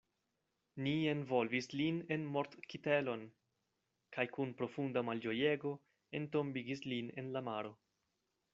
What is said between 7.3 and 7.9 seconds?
la maro.